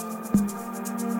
Música 0.00 1.17